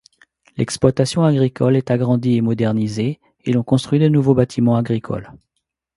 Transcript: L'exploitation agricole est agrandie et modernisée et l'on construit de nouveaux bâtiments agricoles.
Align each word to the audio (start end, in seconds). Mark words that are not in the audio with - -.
L'exploitation 0.57 1.23
agricole 1.25 1.75
est 1.75 1.91
agrandie 1.91 2.37
et 2.37 2.41
modernisée 2.41 3.19
et 3.45 3.53
l'on 3.53 3.61
construit 3.61 3.99
de 3.99 4.07
nouveaux 4.09 4.33
bâtiments 4.33 4.75
agricoles. 4.75 5.31